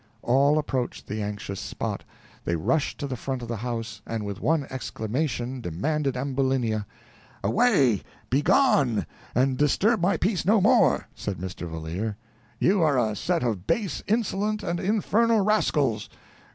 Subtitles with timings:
[0.23, 2.03] All approached the anxious spot;
[2.43, 6.87] they rushed to the front of the house and, with one exclamation, demanded Ambulinia.
[7.43, 8.01] "Away,
[8.31, 11.67] begone, and disturb my peace no more," said Mr.
[11.69, 12.17] Valeer.
[12.57, 16.09] "You are a set of base, insolent, and infernal rascals.